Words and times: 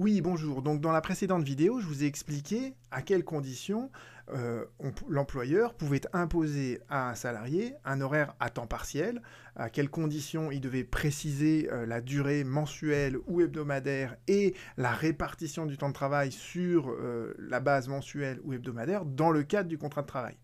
Oui, 0.00 0.20
bonjour. 0.20 0.60
Donc 0.60 0.80
dans 0.80 0.90
la 0.90 1.00
précédente 1.00 1.44
vidéo, 1.44 1.78
je 1.78 1.86
vous 1.86 2.02
ai 2.02 2.06
expliqué 2.06 2.74
à 2.90 3.00
quelles 3.00 3.22
conditions 3.22 3.92
euh, 4.32 4.64
l'employeur 5.08 5.74
pouvait 5.74 6.00
imposer 6.12 6.80
à 6.88 7.10
un 7.10 7.14
salarié 7.14 7.76
un 7.84 8.00
horaire 8.00 8.34
à 8.40 8.50
temps 8.50 8.66
partiel, 8.66 9.22
à 9.54 9.70
quelles 9.70 9.90
conditions 9.90 10.50
il 10.50 10.60
devait 10.60 10.82
préciser 10.82 11.68
euh, 11.70 11.86
la 11.86 12.00
durée 12.00 12.42
mensuelle 12.42 13.18
ou 13.28 13.40
hebdomadaire 13.40 14.16
et 14.26 14.56
la 14.76 14.90
répartition 14.90 15.64
du 15.64 15.78
temps 15.78 15.90
de 15.90 15.94
travail 15.94 16.32
sur 16.32 16.90
euh, 16.90 17.32
la 17.38 17.60
base 17.60 17.86
mensuelle 17.86 18.40
ou 18.42 18.52
hebdomadaire 18.52 19.04
dans 19.04 19.30
le 19.30 19.44
cadre 19.44 19.68
du 19.68 19.78
contrat 19.78 20.02
de 20.02 20.08
travail. 20.08 20.36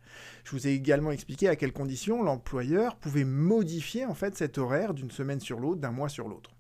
Je 0.45 0.53
vous 0.53 0.69
ai 0.69 0.71
également 0.71 1.11
expliqué 1.11 1.49
à 1.49 1.57
quelles 1.57 1.73
conditions 1.73 2.23
l'employeur 2.23 2.95
pouvait 2.95 3.25
modifier 3.25 4.07
en 4.07 4.15
fait 4.15 4.37
cet 4.37 4.59
horaire 4.59 4.95
d'une 4.95 5.11
semaine 5.11 5.41
sur 5.41 5.59
l'autre, 5.59 5.81
d'un 5.81 5.91
mois 5.91 6.09
sur 6.09 6.29
l'autre. 6.29 6.53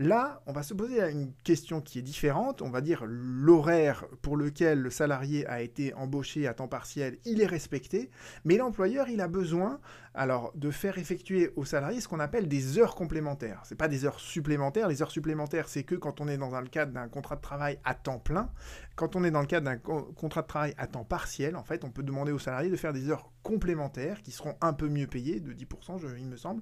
Là, 0.00 0.42
on 0.46 0.52
va 0.52 0.64
se 0.64 0.74
poser 0.74 1.00
une 1.10 1.32
question 1.44 1.80
qui 1.80 2.00
est 2.00 2.02
différente. 2.02 2.62
On 2.62 2.70
va 2.70 2.80
dire 2.80 3.04
l'horaire 3.06 4.06
pour 4.22 4.36
lequel 4.36 4.80
le 4.80 4.90
salarié 4.90 5.46
a 5.46 5.62
été 5.62 5.94
embauché 5.94 6.48
à 6.48 6.54
temps 6.54 6.66
partiel, 6.66 7.18
il 7.24 7.40
est 7.40 7.46
respecté, 7.46 8.10
mais 8.44 8.56
l'employeur, 8.56 9.08
il 9.08 9.20
a 9.20 9.28
besoin 9.28 9.78
alors 10.14 10.52
de 10.54 10.70
faire 10.70 10.98
effectuer 10.98 11.52
au 11.56 11.64
salarié 11.64 12.00
ce 12.00 12.08
qu'on 12.08 12.20
appelle 12.20 12.48
des 12.48 12.78
heures 12.78 12.94
complémentaires. 12.94 13.62
Ce 13.64 13.74
pas 13.74 13.88
des 13.88 14.04
heures 14.04 14.20
supplémentaires. 14.20 14.88
Les 14.88 15.02
heures 15.02 15.10
supplémentaires, 15.10 15.68
c'est 15.68 15.82
que 15.82 15.94
quand 15.94 16.20
on 16.20 16.28
est 16.28 16.38
dans 16.38 16.60
le 16.60 16.68
cadre 16.68 16.92
d'un 16.92 17.08
contrat 17.08 17.36
de 17.36 17.40
travail 17.40 17.78
à 17.84 17.94
temps 17.94 18.18
plein, 18.18 18.50
quand 18.96 19.16
on 19.16 19.24
est 19.24 19.30
dans 19.30 19.40
le 19.40 19.46
cadre 19.46 19.66
d'un 19.66 19.78
contrat 19.78 20.42
de 20.42 20.46
travail 20.46 20.74
à 20.78 20.86
temps 20.86 21.04
partiel, 21.04 21.56
en 21.56 21.64
fait, 21.64 21.84
on 21.84 21.90
peut 21.90 22.02
demander 22.02 22.32
au 22.32 22.38
salarié 22.38 22.70
de 22.70 22.76
faire 22.76 22.92
des 22.92 23.10
heures 23.10 23.30
complémentaires 23.42 24.22
qui 24.22 24.30
seront 24.30 24.56
un 24.60 24.72
peu 24.72 24.88
mieux 24.88 25.06
payées, 25.06 25.40
de 25.40 25.52
10%, 25.52 26.00
il 26.16 26.26
me 26.26 26.36
semble. 26.36 26.60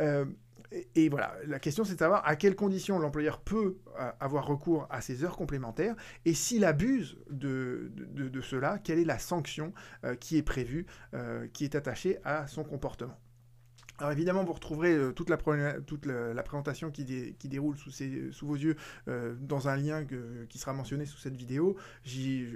Euh, 0.00 0.24
et, 0.94 1.08
voilà, 1.08 1.34
la 1.46 1.58
question 1.58 1.84
c'est 1.84 1.94
de 1.94 1.98
savoir 1.98 2.26
à 2.26 2.36
quelles 2.36 2.56
conditions 2.56 2.73
l'employeur 2.98 3.40
peut 3.40 3.78
euh, 3.98 4.10
avoir 4.20 4.46
recours 4.46 4.86
à 4.90 5.00
ces 5.00 5.24
heures 5.24 5.36
complémentaires 5.36 5.94
et 6.24 6.34
s'il 6.34 6.64
abuse 6.64 7.18
de, 7.30 7.90
cela, 8.42 8.78
quelle 8.78 8.98
est 8.98 9.04
la 9.04 9.18
sanction 9.18 9.72
euh, 10.04 10.14
qui 10.14 10.36
est 10.36 10.42
prévue, 10.42 10.86
euh, 11.14 11.46
qui 11.52 11.64
est 11.64 11.74
attachée 11.74 12.18
à 12.24 12.46
son 12.46 12.64
comportement? 12.64 13.18
Alors 13.98 14.10
évidemment, 14.10 14.42
vous 14.42 14.52
retrouverez 14.52 14.92
euh, 14.92 15.12
toute, 15.12 15.28
la, 15.28 15.36
présentation 16.42 16.90
qui, 16.90 17.04
déroule 17.44 17.76
sous, 17.76 18.46
vos 18.46 18.56
yeux 18.56 18.76
euh, 19.06 19.34
dans 19.40 19.68
un 19.68 19.76
lien 19.76 20.04
qui 20.48 20.58
sera 20.58 20.72
mentionné 20.72 21.06
sous 21.06 21.18
cette 21.18 21.36
vidéo. 21.36 21.76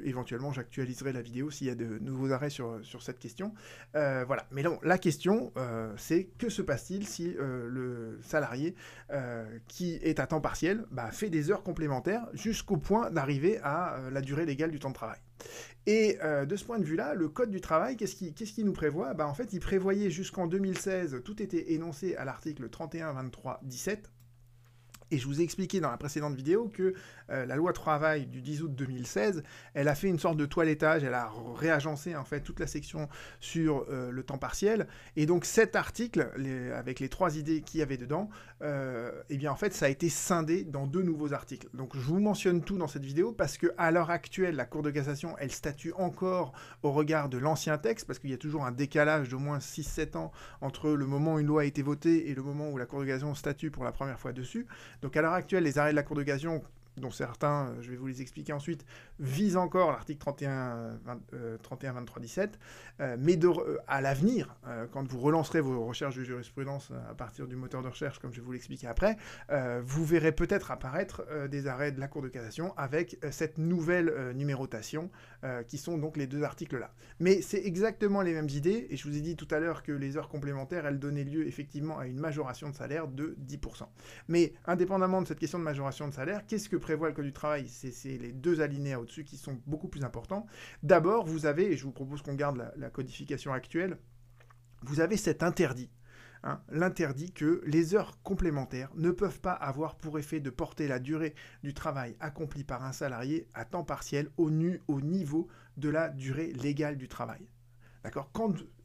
Éventuellement, 0.05 0.53
j'actualiserai 0.53 1.13
la 1.13 1.23
vidéo 1.23 1.51
s'il 1.51 1.69
y 1.69 1.71
a 1.71 1.77
de 1.77 1.99
nouveaux 2.01 2.33
arrêts 2.33 2.51
sur, 2.51 2.81
sur 2.83 3.03
cette 3.03 3.21
question. 3.21 3.55
Euh, 3.95 4.25
voilà. 4.27 4.47
Mais 4.51 4.63
non, 4.63 4.81
la 4.83 4.99
question, 4.99 5.53
c'est 5.97 6.25
que 6.39 6.49
se 6.49 6.63
passe-t-il 6.63 7.07
si 7.07 7.35
le 7.39 8.19
salarié 8.23 8.75
qui 9.69 9.95
est 9.95 10.19
à 10.19 10.27
temps 10.27 10.41
partiel 10.41 10.85
bah, 10.91 11.11
fait 11.13 11.31
des 11.31 11.51
heures 11.51 11.63
complémentaires 11.63 12.27
jusqu'au 12.33 12.77
point 12.77 13.11
d'arriver 13.11 13.59
à 13.63 13.99
la 14.11 14.21
durée 14.21 14.45
légale 14.45 14.71
du 14.71 14.79
temps 14.79 14.91
de 14.91 14.95
travail? 14.95 15.19
Et 15.87 16.19
euh, 16.23 16.45
de 16.45 16.55
ce 16.55 16.65
point 16.65 16.79
de 16.79 16.85
vue-là, 16.85 17.15
le 17.15 17.29
Code 17.29 17.51
du 17.51 17.61
travail, 17.61 17.97
qu'est-ce 17.97 18.15
qu'il 18.15 18.65
nous 18.65 18.73
prévoit? 18.73 19.15
Bah, 19.15 19.27
En 19.27 19.35
fait, 19.35 19.53
il 19.53 19.61
prévoyait 19.61 20.11
jusqu'en 20.11 20.47
2016, 20.47 21.23
tout 21.25 21.43
était 21.43 21.73
énoncé 21.73 22.15
à 22.17 22.25
l'article 22.25 22.69
31, 22.69 23.13
23, 23.15 23.61
17, 23.63 24.11
et 25.11 25.19
je 25.19 25.27
vous 25.27 25.41
ai 25.41 25.45
expliqué 25.45 25.81
dans 25.81 25.91
la 25.91 25.97
précédente 25.97 26.35
vidéo 26.35 26.71
que 26.73 26.95
euh, 27.31 27.47
la 27.47 27.57
loi 27.57 27.73
travail 27.73 28.27
du 28.27 28.41
10 28.41 28.63
août 28.63 28.75
2016, 28.75 29.43
elle 29.75 29.89
a 29.89 29.95
fait 29.95 30.09
une 30.09 30.19
sorte 30.19 30.37
de 30.37 30.47
toilettage, 30.47 31.05
elle 31.05 31.15
a 31.15 31.31
réagencé 31.57 32.17
en 32.17 32.25
fait 32.25 32.41
toute 32.41 32.61
la 32.61 32.67
section 32.67 33.09
sur 33.41 33.87
euh, 33.91 34.11
le 34.11 34.23
temps 34.23 34.39
partiel. 34.39 34.87
Et 35.17 35.27
donc 35.27 35.45
cet 35.45 35.77
article, 35.77 36.31
avec 36.75 37.01
les 37.01 37.09
trois 37.09 37.37
idées 37.37 37.61
qu'il 37.63 37.81
y 37.81 37.83
avait 37.83 37.97
dedans, 37.97 38.29
euh, 38.63 39.13
eh 39.31 39.37
bien 39.37 39.53
en 39.53 39.57
fait 39.57 39.73
ça 39.73 39.87
a 39.87 39.89
été 39.89 40.09
scindé 40.09 40.65
dans 40.65 40.87
deux 40.87 41.03
nouveaux 41.03 41.33
articles. 41.33 41.69
Donc 41.75 41.97
je 41.97 42.01
vous 42.01 42.21
mentionne 42.21 42.63
tout 42.63 42.79
dans 42.79 42.89
cette 42.89 43.05
vidéo 43.05 43.33
parce 43.33 43.59
que 43.59 43.69
à 43.79 43.91
l'heure 43.91 44.11
actuelle, 44.11 44.57
la 44.57 44.65
Cour 44.65 44.83
de 44.83 44.91
cassation, 44.91 45.37
elle 45.39 45.53
statue 45.53 45.93
encore 45.97 46.53
au 46.83 46.93
regard 46.93 47.29
de 47.29 47.39
l'ancien 47.39 47.79
texte, 47.79 48.07
parce 48.07 48.19
qu'il 48.19 48.31
y 48.31 48.35
a 48.35 48.39
toujours 48.39 48.65
un 48.65 48.73
décalage 48.73 49.29
d'au 49.29 49.39
moins 49.39 49.59
6-7 49.59 50.17
ans 50.17 50.33
entre 50.61 50.91
le 50.91 51.07
moment 51.07 51.35
où 51.35 51.39
une 51.39 51.47
loi 51.47 51.63
a 51.63 51.65
été 51.65 51.83
votée 51.83 52.29
et 52.31 52.35
le 52.35 52.43
moment 52.43 52.71
où 52.71 52.77
la 52.77 52.87
Cour 52.87 53.01
de 53.01 53.07
cassation 53.07 53.35
statue 53.35 53.71
pour 53.71 53.85
la 53.85 53.93
première 53.93 54.19
fois 54.19 54.33
dessus. 54.33 54.67
Donc 55.03 55.17
à 55.17 55.23
l'heure 55.23 55.33
actuelle, 55.33 55.65
les 55.65 55.79
arrêts 55.79 55.93
de 55.93 55.97
la 55.97 56.03
Cour 56.03 56.17
de 56.17 56.23
cassation 56.23 56.63
dont 56.99 57.11
certains, 57.11 57.69
euh, 57.69 57.83
je 57.83 57.91
vais 57.91 57.97
vous 57.97 58.07
les 58.07 58.23
expliquer 58.23 58.53
ensuite, 58.53 58.85
visent 59.19 59.57
encore 59.57 59.93
l'article 59.93 60.21
31, 60.21 60.99
31, 61.63 61.93
23, 61.93 62.21
17, 62.21 62.59
mais 63.19 63.39
euh, 63.45 63.79
à 63.87 64.01
l'avenir, 64.01 64.57
euh, 64.67 64.87
quand 64.91 65.07
vous 65.07 65.21
relancerez 65.21 65.61
vos 65.61 65.87
recherches 65.87 66.17
de 66.17 66.25
jurisprudence 66.25 66.93
à 67.11 67.15
partir 67.15 67.47
du 67.47 67.57
moteur 67.57 67.83
de 67.83 67.89
recherche, 67.89 68.19
comme 68.19 68.33
je 68.33 68.41
vais 68.41 68.47
vous 68.47 68.53
l'expliquer 68.53 68.87
après, 68.87 69.17
vous 69.83 70.05
verrez 70.05 70.33
peut-être 70.33 70.71
apparaître 70.71 71.23
des 71.49 71.67
arrêts 71.67 71.93
de 71.93 72.01
la 72.01 72.09
Cour 72.09 72.23
de 72.23 72.29
cassation 72.29 72.75
avec 72.77 73.19
cette 73.31 73.59
nouvelle 73.59 74.33
numérotation, 74.35 75.11
qui 75.67 75.79
sont 75.79 75.99
donc 75.99 76.17
les 76.17 76.27
deux 76.27 76.43
articles-là. 76.43 76.93
Mais 77.21 77.43
c'est 77.43 77.65
exactement 77.65 78.23
les 78.23 78.33
mêmes 78.33 78.49
idées, 78.49 78.87
et 78.91 78.97
je 78.97 79.09
vous 79.09 79.17
ai 79.17 79.21
dit 79.21 79.37
tout 79.37 79.49
à 79.51 79.59
l'heure 79.59 79.83
que 79.83 79.93
les 79.93 80.17
heures 80.17 80.29
complémentaires, 80.29 80.87
elles 80.87 80.99
donnaient 80.99 81.25
lieu 81.25 81.47
effectivement 81.47 81.99
à 81.99 82.07
une 82.07 82.19
majoration 82.19 82.71
de 82.71 82.75
salaire 82.75 83.09
de 83.09 83.37
10%. 83.47 83.87
Mais 84.29 84.53
indépendamment 84.67 85.23
de 85.23 85.27
cette 85.27 85.39
question 85.39 85.59
de 85.59 85.65
majoration 85.65 86.09
de 86.09 86.15
salaire, 86.15 86.47
qu'est-ce 86.47 86.69
que 86.69 86.77
prévoit 86.89 87.09
le 87.09 87.15
Code 87.15 87.27
du 87.27 87.35
travail, 87.35 87.69
c'est 87.69 88.17
les 88.17 88.33
deux 88.33 88.63
alinéas 88.63 88.99
au-dessus 88.99 89.23
qui 89.23 89.37
sont 89.37 89.61
beaucoup 89.67 89.89
plus 89.89 90.05
importants. 90.05 90.47
D'abord, 90.83 91.27
vous 91.27 91.45
avez, 91.45 91.71
et 91.71 91.77
je 91.77 91.85
vous 91.85 91.93
propose 91.93 92.23
qu'on 92.23 92.33
garde 92.33 92.73
la, 92.77 92.89
codification 92.89 93.53
actuelle, 93.53 93.99
vous 94.85 95.01
avez 95.01 95.19
cet 95.19 95.43
interdit. 95.43 95.91
Hein, 96.45 96.63
l'interdit 96.71 97.31
que 97.31 97.61
les 97.67 97.95
heures 97.95 98.23
complémentaires 98.23 98.91
ne 98.95 99.11
peuvent 99.11 99.41
pas 99.41 99.53
avoir 99.53 99.97
pour 99.97 100.19
effet 100.19 100.41
de 100.41 100.49
porter 100.49 100.89
la 100.89 100.99
durée 100.99 101.35
du 101.63 101.75
travail 101.75 102.17
accompli 102.21 102.65
par 102.65 102.83
un 102.83 102.93
salarié 102.93 103.49
à 103.53 103.67
temps 103.67 103.85
partiel 103.85 104.31
au, 104.39 104.51
nu, 104.51 104.81
au 104.89 105.03
niveau 105.03 105.47
de 105.77 105.91
la 105.91 106.09
durée 106.09 106.55
légale 106.55 106.97
du 106.97 107.07
travail. 107.07 107.51
D'accord? 108.09 108.31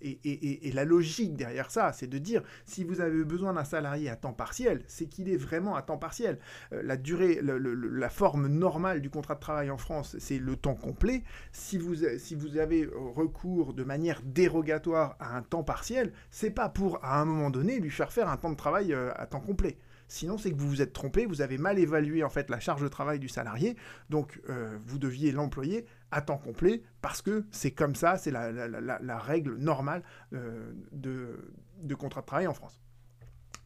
Et, 0.02 0.72
la 0.74 0.86
logique 0.86 1.36
derrière 1.36 1.72
ça, 1.72 1.94
c'est 1.94 2.08
de 2.08 2.18
dire, 2.18 2.44
si 2.66 2.84
vous 2.84 3.00
avez 3.00 3.24
besoin 3.24 3.54
d'un 3.54 3.64
salarié 3.64 4.10
à 4.10 4.16
temps 4.16 4.34
partiel, 4.34 4.84
c'est 4.88 5.06
qu'il 5.06 5.30
est 5.30 5.38
vraiment 5.38 5.76
à 5.76 5.82
temps 5.82 5.98
partiel. 5.98 6.40
Euh, 6.74 6.82
la 6.84 6.98
durée, 6.98 7.40
la 7.42 8.10
forme 8.10 8.48
normale 8.48 9.02
du 9.02 9.10
contrat 9.10 9.36
de 9.36 9.40
travail 9.40 9.70
en 9.70 9.78
France, 9.78 10.16
c'est 10.20 10.40
le 10.40 10.56
temps 10.56 10.76
complet. 10.76 11.24
Si 11.52 11.78
vous, 11.78 11.96
si 12.18 12.36
vous 12.36 12.58
avez 12.58 12.90
recours 13.16 13.74
de 13.74 13.84
manière 13.84 14.22
dérogatoire 14.24 15.16
à 15.20 15.38
un 15.38 15.42
temps 15.42 15.64
partiel, 15.64 16.12
c'est 16.32 16.52
pas 16.52 16.70
pour, 16.70 17.04
à 17.04 17.22
un 17.22 17.26
moment 17.26 17.50
donné, 17.50 17.80
lui 17.80 17.92
faire 17.92 18.12
faire 18.12 18.30
un 18.30 18.38
temps 18.38 18.52
de 18.52 18.58
travail 18.58 18.94
euh, 18.94 19.12
à 19.16 19.26
temps 19.26 19.40
complet. 19.40 19.78
Sinon, 20.08 20.38
c'est 20.38 20.52
que 20.52 20.58
vous 20.58 20.70
vous 20.70 20.82
êtes 20.82 20.94
trompé, 20.94 21.26
vous 21.26 21.42
avez 21.42 21.58
mal 21.58 21.80
évalué 21.80 22.24
en 22.24 22.30
fait 22.30 22.50
la 22.50 22.60
charge 22.60 22.84
de 22.84 22.88
travail 22.88 23.20
du 23.20 23.30
salarié, 23.30 23.76
donc 24.10 24.40
euh, 24.50 24.78
vous 24.86 25.00
deviez 25.00 25.32
l'employer 25.32 25.86
à 26.13 26.22
temps 26.22 26.38
complet 26.38 26.84
parce 27.01 27.22
que 27.22 27.46
c'est 27.51 27.72
comme 27.72 27.96
ça, 27.96 28.18
c'est 28.18 28.31
la, 28.31 29.19
règle 29.19 29.56
normale 29.57 30.03
euh, 30.34 30.72
de, 30.91 31.96
contrat 31.96 32.22
de 32.22 32.25
travail 32.25 32.47
en 32.47 32.53
France. 32.53 32.79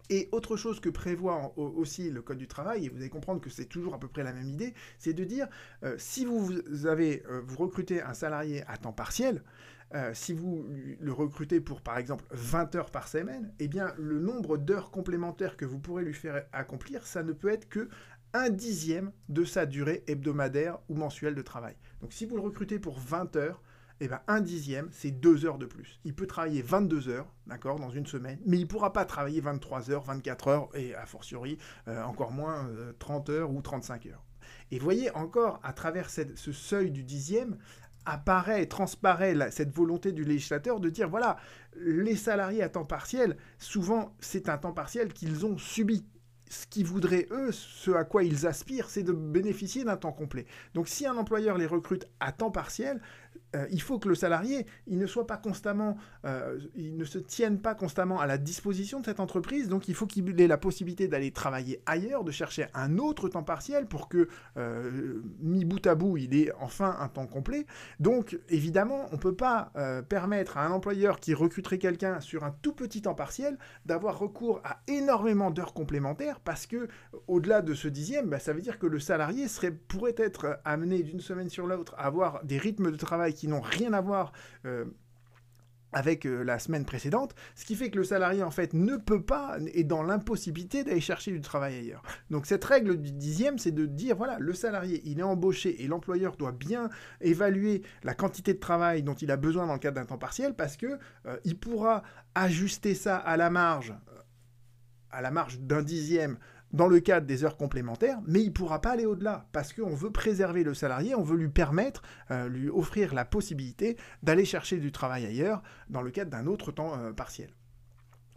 Et 0.10 0.30
autre 0.32 0.56
chose 0.56 0.80
que 0.80 0.88
prévoit 0.88 1.54
aussi 1.58 2.10
le 2.10 2.22
Code 2.22 2.38
du 2.38 2.48
travail, 2.48 2.86
et 2.86 2.90
vous 2.90 2.96
allez 2.96 3.10
comprendre 3.10 3.42
que 3.42 3.50
c'est 3.50 3.66
toujours 3.66 3.94
à 3.94 4.00
peu 4.00 4.08
près 4.08 4.24
la 4.24 4.32
même 4.32 4.48
idée, 4.48 4.74
c'est 4.98 5.14
de 5.14 5.26
dire 5.26 5.48
euh, 5.84 5.96
si 5.98 6.24
vous 6.24 6.54
avez 6.86 7.24
vous 7.44 7.58
recrutez 7.58 8.02
un 8.02 8.14
salarié 8.14 8.64
à 8.68 8.78
temps 8.78 8.94
partiel, 8.94 9.44
euh, 9.96 10.12
si 10.14 10.34
vous 10.34 10.66
le 11.00 11.14
recrutez 11.14 11.62
pour, 11.62 11.82
par 11.82 11.98
exemple, 11.98 12.26
20 12.32 12.76
heures 12.76 12.92
par 12.92 13.08
semaine, 13.08 13.54
eh 13.60 13.68
bien, 13.68 13.94
le 13.98 14.20
nombre 14.20 14.58
d'heures 14.58 14.92
complémentaires 14.92 15.56
que 15.56 15.64
vous 15.64 15.80
pourrez 15.80 16.04
lui 16.04 16.14
faire 16.14 16.46
accomplir, 16.52 17.06
ça 17.08 17.24
ne 17.24 17.32
peut 17.32 17.50
être 17.50 17.70
que 17.70 17.88
un 18.34 18.50
dixième 18.50 19.12
de 19.30 19.46
sa 19.46 19.66
durée 19.66 20.04
hebdomadaire 20.08 20.80
ou 20.90 20.96
mensuelle 20.96 21.36
de 21.36 21.42
travail. 21.42 21.76
Donc, 22.02 22.14
si 22.14 22.26
vous 22.26 22.36
le 22.36 22.42
recrutez 22.42 22.80
pour 22.80 23.00
20 23.00 23.36
heures, 23.36 23.62
eh 24.00 24.08
bien, 24.08 24.22
un 24.28 24.42
dixième, 24.42 24.90
c'est 24.92 25.12
deux 25.12 25.46
heures 25.46 25.58
de 25.58 25.66
plus. 25.66 26.00
Il 26.04 26.14
peut 26.14 26.28
travailler 26.28 26.62
22 26.62 27.10
heures, 27.10 27.34
d'accord, 27.48 27.80
dans 27.80 27.90
une 27.90 28.06
semaine, 28.06 28.40
mais 28.46 28.58
il 28.58 28.62
ne 28.62 28.68
pourra 28.68 28.94
pas 28.94 29.06
travailler 29.06 29.42
23 29.42 29.90
heures, 29.90 30.04
24 30.04 30.48
heures, 30.50 30.70
et 30.76 30.94
a 30.94 31.06
fortiori, 31.06 31.58
euh, 31.88 32.04
encore 32.04 32.32
moins 32.32 32.70
30 33.00 33.30
euh, 33.30 33.40
heures 33.40 33.52
ou 33.52 33.62
35 33.62 34.06
heures. 34.08 34.24
Et 34.72 34.80
voyez 34.80 35.10
encore, 35.16 35.60
à 35.64 35.74
travers 35.74 36.10
ce 36.10 36.52
seuil 36.52 36.92
du 36.92 37.04
dixième, 37.04 37.58
apparaît 38.06 38.64
et 38.64 38.68
transparaît 38.68 39.36
cette 39.52 39.74
volonté 39.76 40.12
du 40.12 40.24
législateur 40.24 40.80
de 40.80 40.90
dire, 40.90 41.10
voilà, 41.10 41.38
les 41.76 42.16
salariés 42.16 42.64
à 42.64 42.70
temps 42.70 42.86
partiel, 42.86 43.38
souvent 43.58 44.16
c'est 44.20 44.48
un 44.48 44.58
temps 44.58 44.72
partiel 44.72 45.12
qu'ils 45.12 45.46
ont 45.46 45.58
subi 45.58 46.06
ce 46.50 46.68
qu'ils 46.68 46.86
voudraient, 46.86 47.28
eux, 47.32 47.52
ce 47.52 47.92
à 47.92 48.04
quoi 48.04 48.24
ils 48.24 48.48
aspirent, 48.48 48.90
c'est 48.90 49.04
de 49.04 49.12
bénéficier 49.12 49.84
d'un 49.84 49.98
temps 49.98 50.12
complet. 50.12 50.46
Donc 50.74 50.88
si 50.88 51.06
un 51.06 51.18
employeur 51.18 51.58
les 51.58 51.66
recrute 51.66 52.08
à 52.20 52.32
temps 52.32 52.52
partiel, 52.52 53.02
euh, 53.56 53.66
il 53.72 53.82
faut 53.82 54.00
que 54.00 54.08
le 54.08 54.16
salarié, 54.16 54.66
il 54.86 54.98
ne 55.00 55.08
soit 55.08 55.28
pas 55.28 55.38
constamment, 55.38 55.98
euh, 56.26 56.60
il 56.76 56.98
ne 56.98 57.06
se 57.06 57.18
tienne 57.18 57.60
pas 57.60 57.76
constamment 57.76 58.20
à 58.20 58.28
la 58.28 58.38
disposition 58.38 59.00
de 59.00 59.06
cette 59.06 59.20
entreprise, 59.20 59.68
donc 59.68 59.88
il 59.88 59.96
faut 59.96 60.06
qu'il 60.06 60.40
ait 60.40 60.48
la 60.48 60.58
possibilité 60.58 61.08
d'aller 61.08 61.32
travailler 61.32 61.82
ailleurs, 61.86 62.24
de 62.24 62.32
chercher 62.32 62.68
un 62.74 62.98
autre 63.00 63.30
temps 63.30 63.44
partiel 63.44 63.88
pour 63.88 64.10
que, 64.10 64.28
euh, 64.58 65.22
mis 65.40 65.66
bout 65.66 65.86
à 65.88 65.96
bout, 65.96 66.18
il 66.18 66.36
ait 66.36 66.52
enfin 66.60 66.96
un 67.00 67.08
temps 67.08 67.28
complet. 67.28 67.66
Donc 68.00 68.40
évidemment, 68.50 69.08
on 69.12 69.16
ne 69.16 69.22
peut 69.22 69.36
pas 69.36 69.72
permettre 70.10 70.58
à 70.58 70.66
un 70.66 70.72
employeur 70.72 71.20
qui 71.20 71.34
recruterait 71.34 71.78
quelqu'un 71.78 72.20
sur 72.20 72.44
un 72.44 72.52
tout 72.62 72.74
petit 72.74 73.02
temps 73.02 73.16
partiel 73.16 73.58
d'avoir 73.86 74.20
recours 74.20 74.62
à 74.64 74.80
énormément 74.88 75.52
d'heures 75.52 75.74
complémentaires 75.74 75.88
complémentaire 75.88 76.42
parce 76.42 76.68
que 76.68 76.90
au-delà 77.28 77.62
de 77.62 77.74
ce 77.74 77.88
dixième, 77.88 78.28
bah, 78.28 78.40
ça 78.40 78.52
veut 78.52 78.60
dire 78.60 78.78
que 78.78 78.88
le 78.88 79.00
salarié 79.00 79.48
serait, 79.48 79.72
pourrait 79.72 80.16
être 80.18 80.60
amené 80.66 81.02
d'une 81.02 81.22
semaine 81.22 81.50
sur 81.50 81.66
l'autre 81.66 81.96
à 81.98 82.08
avoir 82.08 82.44
des 82.44 82.58
rythmes 82.58 82.92
de 82.92 82.98
travail 82.98 83.27
qui 83.34 83.48
n'ont 83.48 83.62
rien 83.62 83.94
à 83.94 84.02
voir 84.02 84.32
avec 85.94 86.26
euh, 86.26 86.44
la 86.44 86.60
semaine 86.60 86.86
précédente, 86.86 87.34
ce 87.56 87.66
qui 87.66 87.76
fait 87.76 87.90
que 87.90 87.98
le 87.98 88.04
salarié 88.04 88.44
en 88.44 88.52
fait 88.52 88.74
ne 88.74 88.98
peut 88.98 89.22
pas, 89.22 89.58
est 89.74 89.84
dans 89.84 90.04
l'impossibilité 90.04 90.84
d'aller 90.84 91.02
chercher 91.02 91.32
du 91.32 91.42
travail 91.42 91.76
ailleurs. 91.76 92.04
Donc 92.30 92.46
cette 92.46 92.64
règle 92.64 92.98
du 92.98 93.12
dixième, 93.12 93.58
c'est 93.58 93.72
de 93.72 93.86
dire, 93.86 94.16
voilà, 94.16 94.38
le 94.40 94.54
salarié, 94.54 95.02
il 95.06 95.20
est 95.20 95.24
embauché 95.24 95.82
et 95.84 95.88
l'employeur 95.88 96.36
doit 96.36 96.52
bien 96.52 96.90
évaluer 97.22 97.82
la 98.04 98.14
quantité 98.14 98.54
de 98.54 98.60
travail 98.60 99.04
dont 99.04 99.16
il 99.16 99.32
a 99.32 99.38
besoin 99.38 99.66
dans 99.66 99.74
le 99.74 99.80
cadre 99.80 99.96
d'un 99.96 100.06
temps 100.06 100.18
partiel, 100.18 100.56
parce 100.56 100.78
que 100.78 101.00
euh, 101.26 101.38
il 101.46 101.58
pourra 101.58 102.04
ajuster 102.36 102.94
ça 102.94 103.18
à 103.18 103.38
la 103.38 103.50
marge, 103.50 103.92
euh, 103.92 104.22
à 105.10 105.22
la 105.22 105.32
marge 105.32 105.60
d'un 105.60 105.82
dixième 105.82 106.38
dans 106.72 106.88
le 106.88 107.00
cadre 107.00 107.26
des 107.26 107.44
heures 107.44 107.58
complémentaires, 107.58 108.20
mais 108.26 108.42
il 108.42 108.48
ne 108.48 108.54
pourra 108.54 108.82
pas 108.82 108.92
aller 108.92 109.06
au-delà, 109.06 109.48
parce 109.52 109.74
qu'on 109.74 109.96
veut 109.96 110.12
préserver 110.12 110.64
le 110.64 110.74
salarié, 110.74 111.16
on 111.16 111.24
veut 111.24 111.38
lui 111.38 111.50
permettre, 111.50 112.02
euh, 112.32 112.50
lui 112.50 112.70
offrir 112.70 113.14
la 113.14 113.26
possibilité 113.26 113.98
d'aller 114.24 114.46
chercher 114.46 114.78
du 114.78 114.92
travail 114.92 115.26
ailleurs, 115.26 115.64
dans 115.90 116.02
le 116.02 116.12
cadre 116.12 116.32
d'un 116.32 116.48
autre 116.48 116.72
temps 116.72 116.98
euh, 116.98 117.14
partiel. 117.14 117.50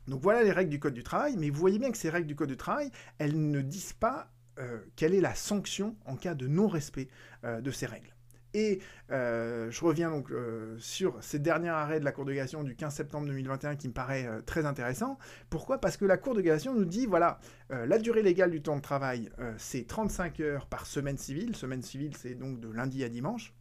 Donc 0.07 0.23
voilà 0.23 0.43
les 0.43 0.53
règles 0.53 0.71
du 0.71 0.81
Code 0.81 0.95
du 0.95 1.03
travail, 1.03 1.37
mais 1.37 1.51
vous 1.51 1.61
voyez 1.61 1.79
bien 1.79 1.91
que 1.91 1.99
ces 1.99 2.11
règles 2.11 2.27
du 2.27 2.37
Code 2.37 2.49
du 2.49 2.57
travail, 2.57 2.91
elles 3.19 3.51
ne 3.51 3.61
disent 3.61 3.93
pas 3.93 4.31
euh, 4.59 4.81
quelle 4.97 5.15
est 5.15 5.21
la 5.21 5.35
sanction 5.35 5.97
en 6.05 6.17
cas 6.17 6.35
de 6.35 6.47
non-respect 6.47 7.09
de 7.43 7.71
ces 7.71 7.87
règles. 7.87 8.15
Et 8.55 8.81
euh, 9.11 9.71
je 9.71 9.85
reviens 9.85 10.11
donc 10.11 10.31
euh, 10.31 10.77
sur 10.79 11.23
ces 11.23 11.39
derniers 11.39 11.69
arrêts 11.69 12.01
de 12.01 12.05
la 12.05 12.13
Cour 12.13 12.25
de 12.25 12.33
cassation 12.33 12.65
du 12.65 12.75
15 12.75 12.95
septembre 12.95 13.27
2021 13.27 13.77
qui 13.77 13.89
me 13.89 13.93
paraît 13.93 14.27
euh, 14.27 14.41
très 14.43 14.67
intéressant. 14.67 15.19
Pourquoi? 15.51 15.79
Parce 15.79 15.97
que 15.97 16.05
la 16.05 16.17
Cour 16.17 16.35
de 16.35 16.41
cassation 16.41 16.75
nous 16.75 16.85
dit, 16.85 17.07
voilà, 17.07 17.41
la 17.71 17.99
durée 17.99 18.23
légale 18.23 18.51
du 18.51 18.63
temps 18.63 18.77
de 18.77 18.83
travail, 18.83 19.31
c'est 19.57 19.87
35 19.87 20.41
heures 20.41 20.67
par 20.67 20.87
semaine 20.87 21.17
civile. 21.17 21.55
Semaine 21.55 21.83
civile, 21.83 22.17
c'est 22.17 22.35
donc 22.35 22.61
de 22.61 22.69
lundi 22.69 23.05
à 23.05 23.09
dimanche. 23.09 23.55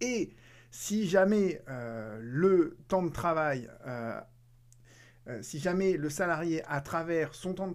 Et 0.00 0.30
si 0.70 1.08
jamais 1.08 1.62
le 2.20 2.76
temps 2.88 3.02
de 3.02 3.10
travail 3.10 3.68
euh, 5.28 5.42
si 5.42 5.58
jamais 5.58 5.96
le 5.96 6.08
salarié, 6.08 6.62
à 6.66 6.80
travers 6.80 7.34
son, 7.34 7.54
temps 7.54 7.68
de 7.68 7.74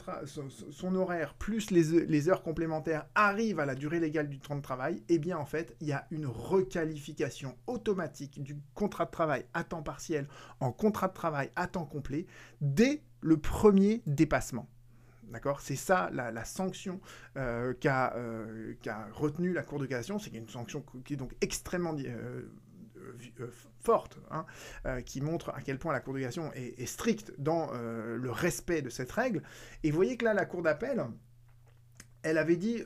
son, 0.72 0.96
horaire 0.96 1.34
plus 1.34 1.70
les, 1.72 2.30
heures 2.30 2.44
complémentaires, 2.44 3.06
arrive 3.14 3.60
à 3.60 3.66
la 3.66 3.76
durée 3.76 4.00
légale 4.00 4.30
du 4.30 4.40
temps 4.40 4.56
de 4.56 4.62
travail, 4.62 5.04
eh 5.10 5.20
bien 5.20 5.38
en 5.38 5.46
fait, 5.46 5.76
il 5.82 5.88
y 5.88 5.92
a 5.92 6.08
une 6.12 6.28
requalification 6.28 7.58
automatique 7.68 8.42
du 8.42 8.56
contrat 8.74 9.06
de 9.06 9.12
travail 9.12 9.46
à 9.54 9.64
temps 9.64 9.84
partiel 9.84 10.28
en 10.60 10.72
contrat 10.72 11.10
de 11.10 11.14
travail 11.14 11.52
à 11.56 11.68
temps 11.68 11.86
complet 11.86 12.26
dès 12.62 13.02
le 13.20 13.38
premier 13.38 14.02
dépassement. 14.06 14.70
D'accord? 15.32 15.62
C'est 15.62 15.76
ça 15.76 16.10
la, 16.12 16.46
sanction 16.46 17.00
euh, 17.38 17.74
euh, 17.86 18.74
qu'a 18.82 19.08
retenue 19.14 19.54
la 19.54 19.64
Cour 19.64 19.80
de 19.80 19.86
cassation. 19.86 20.20
C'est 20.20 20.32
une 20.32 20.50
sanction 20.50 20.84
qui 21.06 21.14
est 21.14 21.18
donc 21.18 21.34
extrêmement 21.42 21.96
forte, 23.80 24.20
hein, 24.30 24.46
euh, 24.86 25.02
qui 25.02 25.22
montre 25.22 25.50
à 25.50 25.62
quel 25.62 25.80
point 25.80 25.94
la 25.94 26.00
Cour 26.00 26.14
de 26.14 26.20
cassation 26.20 26.52
est, 26.54 26.86
stricte 26.86 27.34
dans 27.38 27.72
euh, 27.74 28.18
le 28.18 28.32
respect 28.32 28.82
de 28.82 28.90
cette 28.90 29.12
règle. 29.12 29.42
Et 29.84 29.92
vous 29.92 29.96
voyez 29.96 30.18
que 30.18 30.26
là, 30.26 30.34
la 30.34 30.46
Cour 30.46 30.62
d'appel, 30.62 31.06
elle 32.24 32.38
avait 32.38 32.58
dit, 32.58 32.84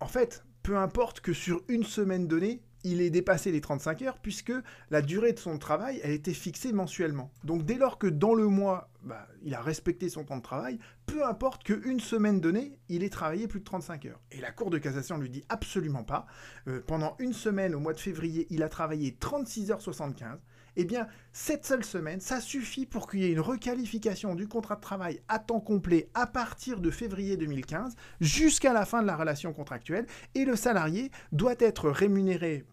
en 0.00 0.08
fait, 0.08 0.44
peu 0.62 0.76
importe 0.76 1.20
que 1.20 1.32
sur 1.32 1.62
une 1.68 1.84
semaine 1.84 2.26
donnée, 2.26 2.62
il 2.84 3.00
ait 3.00 3.10
dépassé 3.10 3.52
les 3.52 3.60
35 3.60 4.02
heures 4.02 4.18
puisque 4.18 4.52
la 4.90 5.02
durée 5.02 5.32
de 5.32 5.38
son 5.38 5.58
travail, 5.58 6.00
elle 6.02 6.12
était 6.12 6.34
fixée 6.34 6.72
mensuellement. 6.72 7.30
Donc 7.44 7.64
dès 7.64 7.76
lors 7.76 7.98
que 7.98 8.06
dans 8.06 8.34
le 8.34 8.46
mois, 8.46 8.89
bah, 9.02 9.26
il 9.42 9.54
a 9.54 9.60
respecté 9.60 10.08
son 10.08 10.24
temps 10.24 10.36
de 10.36 10.42
travail, 10.42 10.78
peu 11.06 11.24
importe 11.26 11.64
qu'une 11.64 12.00
semaine 12.00 12.40
donnée, 12.40 12.78
il 12.88 13.02
ait 13.02 13.10
travaillé 13.10 13.48
plus 13.48 13.60
de 13.60 13.64
35 13.64 14.06
heures. 14.06 14.20
Et 14.30 14.40
la 14.40 14.52
Cour 14.52 14.70
de 14.70 14.78
cassation 14.78 15.18
lui 15.18 15.30
dit 15.30 15.44
absolument 15.48 16.04
pas. 16.04 16.26
Euh, 16.68 16.80
pendant 16.86 17.16
une 17.18 17.32
semaine, 17.32 17.74
au 17.74 17.80
mois 17.80 17.94
de 17.94 18.00
février, 18.00 18.46
il 18.50 18.62
a 18.62 18.68
travaillé 18.68 19.16
36 19.18 19.70
heures 19.70 19.80
75 19.80 20.38
eh 20.76 20.84
bien, 20.84 21.08
cette 21.32 21.66
seule 21.66 21.84
semaine, 21.84 22.20
ça 22.20 22.40
suffit 22.40 22.86
pour 22.86 23.10
qu'il 23.10 23.20
y 23.20 23.24
ait 23.24 23.32
une 23.32 23.40
requalification 23.40 24.34
du 24.34 24.48
contrat 24.48 24.76
de 24.76 24.80
travail 24.80 25.20
à 25.28 25.38
temps 25.38 25.60
complet 25.60 26.08
à 26.14 26.26
partir 26.26 26.80
de 26.80 26.90
février 26.90 27.36
2015 27.36 27.96
jusqu'à 28.20 28.72
la 28.72 28.84
fin 28.84 29.02
de 29.02 29.06
la 29.06 29.16
relation 29.16 29.52
contractuelle, 29.52 30.06
et 30.34 30.44
le 30.44 30.56
salarié 30.56 31.10
doit 31.32 31.56
être 31.58 31.90
rémunéré 31.90 32.64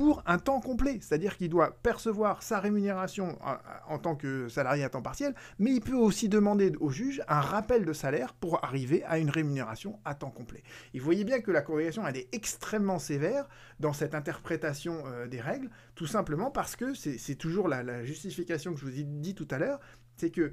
pour 0.00 0.22
un 0.24 0.38
temps 0.38 0.60
complet. 0.60 0.98
C'est-à-dire 1.02 1.36
qu'il 1.36 1.50
doit 1.50 1.76
percevoir 1.82 2.42
sa 2.42 2.58
rémunération 2.58 3.38
en, 3.86 3.98
tant 3.98 4.16
que 4.16 4.48
salarié 4.48 4.82
à 4.82 4.88
temps 4.88 5.02
partiel, 5.02 5.34
mais 5.58 5.72
il 5.72 5.82
peut 5.82 5.92
aussi 5.92 6.30
demander 6.30 6.72
au 6.80 6.88
juge 6.88 7.22
un 7.28 7.42
rappel 7.42 7.84
de 7.84 7.92
salaire 7.92 8.32
pour 8.32 8.64
arriver 8.64 9.04
à 9.04 9.18
une 9.18 9.28
rémunération 9.28 10.00
à 10.06 10.14
temps 10.14 10.30
complet. 10.30 10.62
Et 10.94 10.98
vous 11.00 11.04
voyez 11.04 11.24
bien 11.24 11.40
que 11.42 11.50
la 11.50 11.60
corrélation, 11.60 12.06
elle 12.06 12.16
est 12.16 12.34
extrêmement 12.34 12.98
sévère 12.98 13.46
dans 13.78 13.92
cette 13.92 14.14
interprétation 14.14 15.02
euh, 15.04 15.26
des 15.26 15.42
règles, 15.42 15.68
tout 15.96 16.06
simplement 16.06 16.50
parce 16.50 16.76
que 16.76 16.94
c'est 16.94 17.34
toujours 17.34 17.68
la, 17.68 17.82
la 17.82 18.02
justification 18.02 18.72
que 18.72 18.80
je 18.80 18.86
vous 18.86 18.98
ai 18.98 19.04
dit 19.04 19.34
tout 19.34 19.48
à 19.50 19.58
l'heure, 19.58 19.80
c'est 20.16 20.30
que 20.30 20.52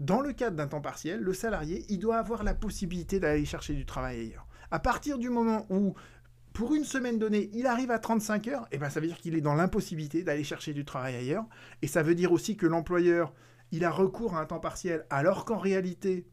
dans 0.00 0.22
le 0.22 0.32
cadre 0.32 0.56
d'un 0.56 0.68
temps 0.68 0.80
partiel, 0.80 1.20
le 1.20 1.34
salarié, 1.34 1.84
il 1.90 1.98
doit 1.98 2.16
avoir 2.16 2.42
la 2.42 2.54
possibilité 2.54 3.20
d'aller 3.20 3.44
chercher 3.44 3.74
du 3.74 3.84
travail 3.84 4.20
ailleurs. 4.20 4.46
À 4.70 4.78
partir 4.78 5.18
du 5.18 5.28
moment 5.28 5.66
où 5.68 5.94
pour 6.52 6.74
une 6.74 6.84
semaine 6.84 7.18
donnée, 7.18 7.50
il 7.54 7.66
arrive 7.66 7.90
à 7.90 7.98
35 7.98 8.48
heures, 8.48 8.62
et 8.64 8.76
eh 8.76 8.78
ben 8.78 8.90
ça 8.90 9.00
veut 9.00 9.06
dire 9.06 9.18
qu'il 9.18 9.34
est 9.34 9.40
dans 9.40 9.54
l'impossibilité 9.54 10.22
d'aller 10.22 10.44
chercher 10.44 10.74
du 10.74 10.84
travail 10.84 11.16
ailleurs. 11.16 11.44
Et 11.80 11.86
ça 11.86 12.02
veut 12.02 12.14
dire 12.14 12.32
aussi 12.32 12.56
que 12.56 12.66
l'employeur, 12.66 13.32
il 13.70 13.84
a 13.84 13.90
recours 13.90 14.36
à 14.36 14.40
un 14.40 14.46
temps 14.46 14.60
partiel, 14.60 15.06
alors 15.10 15.44
qu'en 15.44 15.58
réalité, 15.58 16.26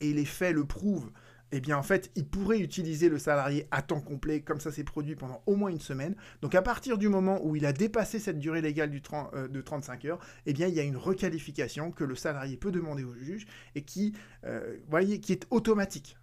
et 0.00 0.12
les 0.12 0.24
faits 0.24 0.54
le 0.54 0.64
prouvent, 0.64 1.10
eh 1.52 1.60
bien 1.60 1.78
en 1.78 1.82
fait, 1.82 2.10
il 2.16 2.26
pourrait 2.26 2.58
utiliser 2.58 3.08
le 3.08 3.18
salarié 3.18 3.68
à 3.70 3.80
temps 3.80 4.00
complet, 4.00 4.40
comme 4.40 4.60
ça 4.60 4.72
s'est 4.72 4.84
produit 4.84 5.14
pendant 5.14 5.42
au 5.46 5.54
moins 5.54 5.70
une 5.70 5.80
semaine. 5.80 6.16
Donc 6.42 6.54
à 6.54 6.62
partir 6.62 6.98
du 6.98 7.08
moment 7.08 7.40
où 7.44 7.54
il 7.54 7.64
a 7.64 7.72
dépassé 7.72 8.18
cette 8.18 8.38
durée 8.38 8.60
légale 8.60 8.90
euh, 9.34 9.48
de 9.48 9.60
35 9.60 10.04
heures, 10.06 10.18
eh 10.46 10.52
bien 10.52 10.66
il 10.66 10.74
y 10.74 10.80
a 10.80 10.82
une 10.82 10.96
requalification 10.96 11.92
que 11.92 12.02
le 12.02 12.16
salarié 12.16 12.56
peut 12.56 12.72
demander 12.72 13.04
au 13.04 13.14
juge 13.14 13.46
et 13.76 13.82
qui, 13.82 14.14
euh, 14.44 14.78
voyez, 14.88 15.20
qui 15.20 15.32
est 15.32 15.46
automatique. 15.50 16.18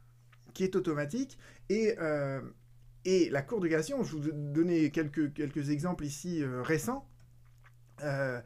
Qui 0.53 0.65
est 0.65 0.75
automatique. 0.75 1.37
Et, 1.69 1.95
euh, 1.99 2.41
et 3.05 3.29
la 3.29 3.41
Cour 3.41 3.59
de 3.59 3.67
cassation, 3.67 4.03
je 4.03 4.15
vous 4.15 4.31
donner 4.31 4.91
quelques, 4.91 5.33
quelques 5.33 5.69
exemples 5.69 6.05
ici 6.05 6.43
euh, 6.43 6.61
récents. 6.61 7.07
Euh, 8.03 8.39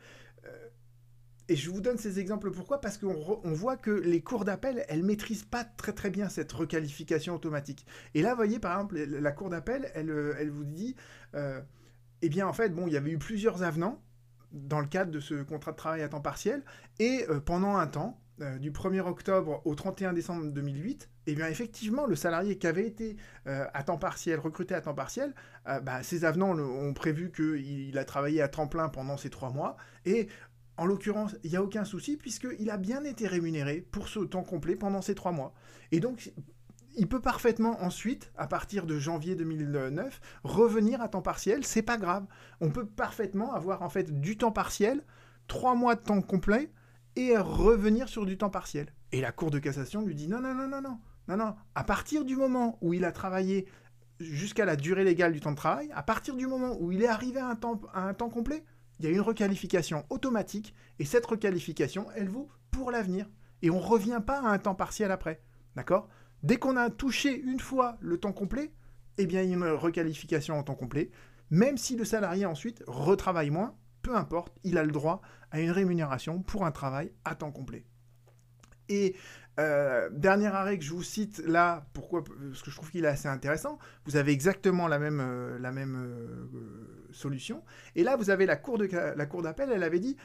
euh, 0.46 0.68
et 1.48 1.56
je 1.56 1.69
vous 1.69 1.81
donne 1.81 1.98
ces 1.98 2.19
exemples 2.19 2.52
pourquoi? 2.52 2.81
Parce 2.81 2.98
qu'on 2.98 3.54
voit 3.54 3.78
que 3.78 3.92
les 3.92 4.22
cours 4.22 4.46
d'appel, 4.46 4.86
elles 4.88 5.04
maîtrisent 5.04 5.44
pas 5.44 5.63
très 5.63 5.94
très 5.94 6.10
bien 6.10 6.30
cette 6.30 6.52
requalification 6.52 7.36
automatique. 7.36 7.86
Et 8.13 8.22
là, 8.22 8.31
vous 8.31 8.38
voyez, 8.38 8.60
par 8.60 8.74
exemple, 8.74 8.98
la 8.98 9.31
Cour 9.31 9.50
d'appel, 9.50 9.91
elle, 9.94 10.10
elle, 10.39 10.50
vous 10.50 10.63
dit, 10.63 10.96
eh 11.36 12.30
bien, 12.30 12.48
en 12.48 12.53
fait, 12.53 12.70
bon, 12.70 12.88
il 12.88 12.94
y 12.94 12.98
avait 12.98 13.12
eu 13.12 13.20
plusieurs 13.20 13.62
avenants 13.62 14.01
dans 14.51 14.80
le 14.80 14.88
cadre 14.88 15.12
de 15.12 15.20
ce 15.20 15.44
contrat 15.44 15.72
de 15.72 15.77
travail 15.77 16.01
à 16.01 16.10
temps 16.10 16.22
partiel, 16.22 16.63
et 16.98 17.27
pendant 17.46 17.75
un 17.75 17.86
temps, 17.86 18.20
euh, 18.42 18.58
du 18.58 18.72
1er 18.72 19.01
octobre 19.01 19.62
au 19.65 19.75
31 19.75 20.13
décembre 20.13 20.51
2008, 20.51 21.10
eh 21.27 21.36
bien 21.36 21.48
effectivement, 21.48 22.06
le 22.06 22.15
salarié 22.15 22.58
qui 22.58 22.68
avait 22.68 22.86
été 22.86 23.15
euh, 23.48 23.65
à 23.74 23.84
temps 23.84 23.98
partiel, 23.98 24.39
recruté 24.39 24.75
à 24.75 24.82
temps 24.82 24.94
partiel, 24.94 25.34
euh, 25.68 25.80
bah, 25.80 26.04
ces 26.04 26.25
avenants 26.25 26.58
ont 26.58 26.94
prévu 26.94 27.32
qu'il 27.32 27.98
a 27.98 28.04
travaillé 28.04 28.42
à 28.42 28.48
temps 28.48 28.68
plein 28.68 28.89
pendant 28.89 29.15
ces 29.15 29.30
trois 29.30 29.51
mois, 29.51 29.77
et 30.06 30.27
en 30.77 30.86
l'occurrence, 30.86 31.38
il 31.44 31.51
n'y 31.51 31.56
a 31.56 31.63
aucun 31.63 31.86
souci 31.86 32.18
puisqu'il 32.18 32.70
a 32.70 32.75
bien 32.75 33.06
été 33.06 33.27
rémunéré 33.27 33.80
pour 33.80 34.10
ce 34.10 34.20
temps 34.20 34.44
complet 34.44 34.75
pendant 34.75 35.01
ces 35.01 35.15
trois 35.15 35.32
mois. 35.32 35.54
Et 35.94 36.01
donc, 36.01 36.34
il 36.98 37.08
peut 37.08 37.22
parfaitement 37.22 37.82
ensuite, 37.82 38.32
à 38.38 38.48
partir 38.48 38.86
de 38.86 39.00
janvier 39.00 39.36
2009, 39.36 40.20
revenir 40.44 41.01
à 41.01 41.08
temps 41.08 41.22
partiel, 41.22 41.63
c'est 41.63 41.82
pas 41.82 41.98
grave. 41.98 42.25
On 42.62 42.70
peut 42.70 42.86
parfaitement 42.86 43.54
avoir 43.54 43.82
en 43.82 43.89
fait 43.89 44.20
du 44.20 44.38
temps 44.38 44.51
partiel, 44.51 45.01
trois 45.48 45.75
mois 45.75 45.96
de 45.96 46.01
temps 46.01 46.22
complet, 46.22 46.70
et 47.15 47.38
revenir 47.38 48.10
sur 48.10 48.25
du 48.25 48.38
temps 48.38 48.50
partiel. 48.50 48.93
Et 49.12 49.22
la 49.22 49.31
Cour 49.31 49.51
de 49.51 49.60
cassation 49.60 50.01
lui 50.05 50.15
dit 50.15 50.27
non, 50.27 50.41
non, 50.41 50.53
non, 50.53 50.67
non, 50.67 50.81
non, 50.81 51.00
non, 51.27 51.38
non. 51.38 51.55
À 51.74 51.84
partir 51.84 52.25
du 52.25 52.36
moment 52.36 52.77
où 52.81 52.93
il 52.93 53.05
a 53.05 53.12
travaillé 53.12 53.67
jusqu'à 54.19 54.65
la 54.65 54.75
durée 54.75 55.03
légale 55.03 55.34
du 55.34 55.39
temps 55.39 55.51
de 55.51 55.57
travail, 55.57 55.89
à 55.93 56.03
partir 56.03 56.36
du 56.36 56.48
moment 56.48 56.77
où 56.79 56.91
il 56.91 57.01
est 57.01 57.07
arrivé 57.07 57.39
à 57.39 57.48
un 57.48 57.55
temps, 57.55 57.81
à 57.93 58.07
un 58.07 58.13
temps 58.13 58.29
complet, 58.29 58.63
il 59.00 59.05
y 59.05 59.07
a 59.07 59.12
une 59.12 59.22
requalification 59.22 60.05
automatique, 60.10 60.74
et 61.00 61.05
cette 61.05 61.25
requalification, 61.25 62.07
elle 62.15 62.29
vaut 62.29 62.50
pour 62.72 62.91
l'avenir. 62.91 63.29
Et 63.62 63.69
on 63.69 63.79
revient 63.79 64.22
pas 64.25 64.39
à 64.39 64.48
un 64.48 64.57
temps 64.57 64.75
partiel 64.75 65.12
après. 65.12 65.41
D'accord? 65.75 66.07
Dès 66.43 66.57
qu'on 66.57 66.77
a 66.77 66.89
touché 66.89 67.38
une 67.38 67.60
fois 67.60 67.98
le 68.00 68.17
temps 68.17 68.31
complet, 68.31 68.72
eh 69.17 69.25
bien, 69.25 69.43
une 69.43 69.65
requalification 69.65 70.57
en 70.57 70.63
temps 70.63 70.75
complet, 70.75 71.10
même 71.50 71.77
si 71.77 71.95
le 71.95 72.05
salarié 72.05 72.45
ensuite 72.45 72.84
retravaille 72.88 73.50
moins, 73.50 73.75
peu 74.06 74.16
importe, 74.16 74.54
il 74.64 74.78
a 74.78 74.84
le 74.84 74.92
droit 74.92 75.22
à 75.50 75.60
une 75.60 75.72
rémunération 75.72 76.44
pour 76.44 76.64
un 76.64 76.72
travail 76.72 77.12
à 77.26 77.34
temps 77.34 77.52
complet. 77.52 77.84
Et 78.88 79.16
dernier 79.58 80.48
arrêt 80.48 80.78
que 80.78 80.84
je 80.84 80.92
vous 80.94 81.02
cite 81.02 81.40
là, 81.40 81.88
pourquoi 81.94 82.24
Parce 82.24 82.62
que 82.62 82.70
je 82.70 82.76
trouve 82.76 82.92
qu'il 82.92 83.04
est 83.04 83.08
assez 83.08 83.28
intéressant. 83.28 83.80
Vous 84.06 84.16
avez 84.16 84.32
exactement 84.32 84.88
la 84.88 85.00
même, 85.00 85.58
la 85.60 85.72
même 85.72 86.50
solution. 87.10 87.64
Et 87.96 88.04
là, 88.04 88.16
vous 88.16 88.30
avez 88.30 88.46
la 88.46 88.58
cour 88.58 88.78
d'appel, 88.78 89.72
elle 89.74 89.82
avait 89.82 90.00
dit, 90.00 90.18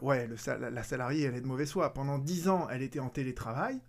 ouais, 0.00 0.28
la 0.46 0.82
salariée, 0.84 1.24
elle 1.24 1.34
est 1.34 1.40
de 1.40 1.46
mauvaise 1.46 1.72
foi. 1.72 1.92
Pendant 1.92 2.18
10 2.18 2.48
ans, 2.48 2.68
elle 2.70 2.82
était 2.82 3.00
en 3.00 3.08
télétravail. 3.08 3.80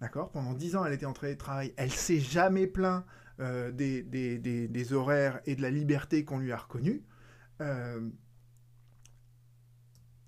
D'accord? 0.00 0.30
Pendant 0.30 0.54
10 0.54 0.76
ans, 0.76 0.86
elle 0.86 0.94
était 0.94 1.04
en 1.04 1.12
télétravail. 1.12 1.74
Elle 1.76 1.92
s'est 1.92 2.20
jamais 2.20 2.66
plaint 2.66 3.04
euh, 3.40 3.72
des, 3.72 4.02
des, 4.02 4.92
horaires 4.92 5.40
et 5.44 5.56
de 5.56 5.62
la 5.62 5.70
liberté 5.70 6.24
qu'on 6.24 6.38
lui 6.38 6.52
a 6.52 6.56
reconnue. 6.56 7.02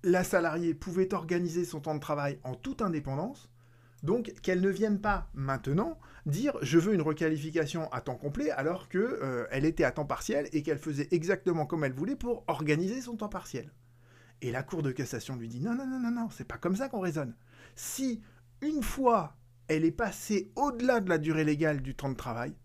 La 0.07 0.23
salariée 0.23 0.73
pouvait 0.73 1.13
organiser 1.13 1.65
son 1.65 1.81
temps 1.81 1.93
de 1.93 1.99
travail 1.99 2.39
en 2.45 2.55
toute 2.55 2.81
indépendance. 2.81 3.51
Donc 4.03 4.31
qu'elle 4.41 4.61
ne 4.61 4.69
vienne 4.69 5.01
pas 5.01 5.29
maintenant 5.33 5.99
dire 6.25 6.57
je 6.61 6.79
veux 6.79 6.93
une 6.93 7.01
requalification 7.01 7.91
à 7.91 7.99
temps 7.99 8.15
complet 8.15 8.49
alors 8.51 8.87
qu'elle 8.87 9.01
euh, 9.01 9.47
était 9.51 9.83
à 9.83 9.91
temps 9.91 10.05
partiel 10.05 10.47
et 10.53 10.63
qu'elle 10.63 10.77
faisait 10.77 11.09
exactement 11.11 11.65
comme 11.65 11.83
elle 11.83 11.91
voulait 11.91 12.15
pour 12.15 12.45
organiser 12.47 13.01
son 13.01 13.17
temps 13.17 13.27
partiel. 13.27 13.73
Et 14.41 14.49
la 14.49 14.63
Cour 14.63 14.81
de 14.81 14.91
cassation 14.91 15.35
lui 15.35 15.49
dit 15.49 15.59
non, 15.59 15.75
non, 15.75 15.85
non, 15.85 15.99
non, 15.99 16.11
non, 16.11 16.29
c'est 16.29 16.47
pas 16.47 16.57
comme 16.57 16.77
ça 16.77 16.87
qu'on 16.87 17.01
raisonne. 17.01 17.35
Si 17.75 18.21
une 18.61 18.83
fois 18.83 19.35
elle 19.67 19.83
est 19.83 19.91
passée 19.91 20.53
au-delà 20.55 21.01
de 21.01 21.09
la 21.09 21.17
durée 21.17 21.43
légale 21.43 21.81
du 21.81 21.95
temps 21.95 22.09
de 22.09 22.15
travail, 22.15 22.55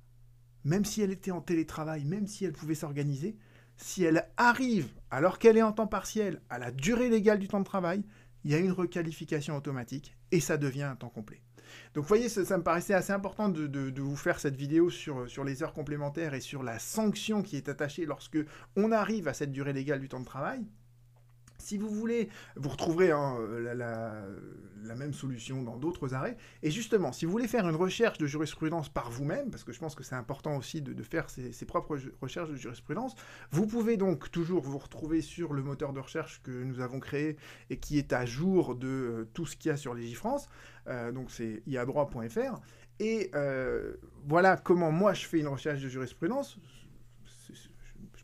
même 0.62 0.84
si 0.84 1.02
elle 1.02 1.11
était 1.11 1.32
en 1.32 1.40
télétravail, 1.40 2.04
même 2.04 2.28
si 2.28 2.44
elle 2.44 2.52
pouvait 2.52 2.76
s'organiser, 2.76 3.37
si 3.82 4.04
elle 4.04 4.26
arrive, 4.36 4.88
alors 5.10 5.38
qu'elle 5.38 5.56
est 5.56 5.62
en 5.62 5.72
temps 5.72 5.86
partiel, 5.86 6.40
à 6.50 6.58
la 6.58 6.70
durée 6.70 7.08
légale 7.08 7.38
du 7.38 7.48
temps 7.48 7.60
de 7.60 7.64
travail, 7.64 8.02
il 8.44 8.50
y 8.50 8.54
a 8.54 8.58
une 8.58 8.72
requalification 8.72 9.56
automatique 9.56 10.16
et 10.30 10.40
ça 10.40 10.56
devient 10.56 10.82
un 10.82 10.96
temps 10.96 11.08
complet. 11.08 11.42
Donc 11.94 12.04
vous 12.04 12.08
voyez, 12.08 12.28
ça, 12.28 12.58
me 12.58 12.62
paraissait 12.62 12.94
assez 12.94 13.12
important 13.12 13.48
de, 13.48 14.00
vous 14.00 14.16
faire 14.16 14.38
cette 14.38 14.56
vidéo 14.56 14.90
sur, 14.90 15.28
sur 15.28 15.44
les 15.44 15.62
heures 15.62 15.72
complémentaires 15.72 16.34
et 16.34 16.40
sur 16.40 16.62
la 16.62 16.78
sanction 16.78 17.42
qui 17.42 17.56
est 17.56 17.68
attachée 17.68 18.04
lorsque 18.04 18.38
on 18.76 18.92
arrive 18.92 19.28
à 19.28 19.34
cette 19.34 19.52
durée 19.52 19.72
légale 19.72 20.00
du 20.00 20.08
temps 20.08 20.20
de 20.20 20.26
travail. 20.26 20.66
Si 21.59 21.78
vous 21.78 21.88
voulez, 21.88 22.28
vous 22.56 22.68
retrouverez 22.68 23.11
hein, 23.11 23.38
la, 23.75 24.94
même 24.97 25.14
solution 25.14 25.62
dans 25.62 25.76
d'autres 25.76 26.14
arrêts. 26.14 26.37
Et 26.62 26.71
justement, 26.71 27.12
si 27.12 27.25
vous 27.25 27.32
voulez 27.32 27.49
faire 27.49 27.68
une 27.68 27.76
recherche 27.76 28.18
de 28.18 28.26
jurisprudence 28.26 28.88
par 28.88 29.11
vous-même, 29.11 29.50
parce 29.50 29.64
que 29.64 29.73
je 29.73 29.78
pense 29.78 29.94
que 29.94 30.02
c'est 30.02 30.14
important 30.14 30.56
aussi 30.56 30.82
de, 30.82 31.02
faire 31.02 31.30
ses, 31.30 31.52
propres 31.66 31.99
recherches 32.21 32.50
de 32.50 32.56
jurisprudence, 32.56 33.14
vous 33.50 33.66
pouvez 33.66 33.97
donc 33.97 34.30
toujours 34.30 34.62
vous 34.62 34.78
retrouver 34.78 35.23
sur 35.23 35.52
le 35.52 35.62
moteur 35.62 35.92
de 35.92 36.00
recherche 36.00 36.42
que 36.42 36.50
nous 36.50 36.80
avons 36.80 37.00
créé 37.00 37.37
et 37.71 37.78
qui 37.78 37.99
est 37.99 38.12
à 38.12 38.26
jour 38.26 38.75
de 38.75 38.88
euh, 38.88 39.28
tout 39.32 39.47
ce 39.47 39.56
qu'il 39.56 39.71
y 39.71 39.73
a 39.73 39.76
sur 39.76 39.94
Légifrance. 39.94 40.49
Euh, 40.88 41.12
donc 41.12 41.30
c'est 41.30 41.62
iadroit.fr. 41.66 42.61
Et 42.99 43.30
euh, 43.35 43.94
voilà 44.26 44.56
comment 44.56 44.92
moi 44.92 45.14
je 45.14 45.26
fais 45.26 45.40
une 45.40 45.49
recherche 45.49 45.80
de 45.80 45.88
jurisprudence 45.88 46.59